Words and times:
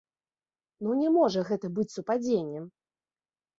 Ну, 0.85 0.95
не 1.01 1.11
можа 1.17 1.45
гэта 1.51 1.71
быць 1.77 1.87
супадзеннем! 1.99 2.69